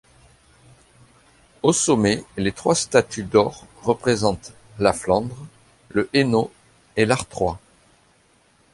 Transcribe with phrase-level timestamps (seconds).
[1.61, 5.37] Au sommet, les trois statues d'or représentent La Flandre,
[5.89, 6.51] le Hainaut
[6.95, 7.59] et l'Artois.